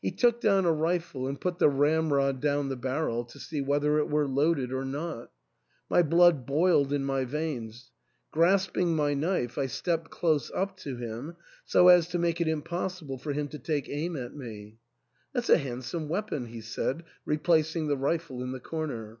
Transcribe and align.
He 0.00 0.12
took 0.12 0.40
down 0.40 0.64
a 0.64 0.72
rifle 0.72 1.26
and 1.26 1.38
put 1.38 1.58
the 1.58 1.68
ramrod 1.68 2.40
down 2.40 2.70
the 2.70 2.74
barrel 2.76 3.22
to 3.26 3.38
see 3.38 3.60
whether 3.60 3.98
it 3.98 4.08
were 4.08 4.26
loaded 4.26 4.72
or 4.72 4.82
not. 4.82 5.30
My 5.90 6.02
blood 6.02 6.46
boiled 6.46 6.90
in 6.90 7.04
my 7.04 7.26
veins; 7.26 7.90
grasping 8.30 8.96
my 8.96 9.12
knife, 9.12 9.58
I 9.58 9.66
stepped 9.66 10.10
close 10.10 10.50
up 10.52 10.78
to 10.78 10.96
him, 10.96 11.36
so 11.66 11.88
as 11.88 12.08
to 12.08 12.18
make 12.18 12.40
it 12.40 12.48
impossible 12.48 13.18
for 13.18 13.34
him 13.34 13.48
to 13.48 13.58
take 13.58 13.90
aim 13.90 14.16
at 14.16 14.34
me." 14.34 14.78
That's 15.34 15.50
a 15.50 15.58
handsome 15.58 16.08
weapon," 16.08 16.46
he 16.46 16.62
said, 16.62 17.04
replacing 17.26 17.88
the 17.88 17.96
rifle 17.98 18.42
in 18.42 18.52
the 18.52 18.60
corner. 18.60 19.20